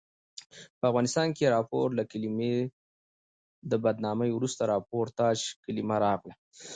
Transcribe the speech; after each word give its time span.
په 0.79 0.83
افغانستان 0.91 1.27
کښي 1.35 1.47
راپور 1.55 1.87
له 1.99 2.03
کلمې 2.11 2.53
د 3.71 3.73
بدنامي 3.83 4.29
وروسته 4.33 4.61
راپورتاژ 4.73 5.37
کلیمه 5.65 5.97
راغله. 6.05 6.35